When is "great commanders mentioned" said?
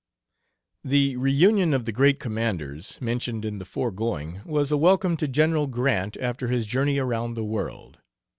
1.91-3.45